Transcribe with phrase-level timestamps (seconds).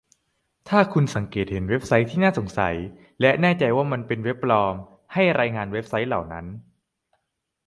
[0.69, 2.75] ถ้าคุณสังเกตเห็นเว็บไซต์ที่น่าสงสัย
[3.21, 4.75] และแน่ใจว่ามันเป็นเว็บปลอม
[5.13, 6.45] ให้รายงานเว็บไชต์เหล่านั้น